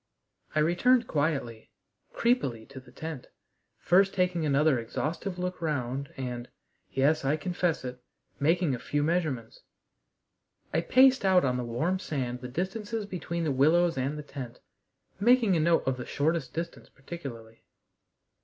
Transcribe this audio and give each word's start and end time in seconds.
I 0.55 0.59
returned 0.61 1.05
quietly, 1.07 1.69
creepily, 2.11 2.67
to 2.69 2.79
the 2.79 2.91
tent, 2.91 3.27
first 3.77 4.15
taking 4.15 4.47
another 4.47 4.79
exhaustive 4.79 5.37
look 5.37 5.61
round 5.61 6.11
and 6.17 6.49
yes, 6.89 7.23
I 7.23 7.37
confess 7.37 7.85
it 7.85 8.01
making 8.39 8.73
a 8.73 8.79
few 8.79 9.03
measurements. 9.03 9.61
I 10.73 10.81
paced 10.81 11.23
out 11.23 11.45
on 11.45 11.57
the 11.57 11.63
warm 11.63 11.99
sand 11.99 12.41
the 12.41 12.47
distances 12.47 13.05
between 13.05 13.43
the 13.43 13.51
willows 13.51 13.95
and 13.95 14.17
the 14.17 14.23
tent, 14.23 14.59
making 15.19 15.55
a 15.55 15.59
note 15.59 15.83
of 15.85 15.97
the 15.97 16.05
shortest 16.07 16.51
distance 16.51 16.89
particularly. 16.89 17.63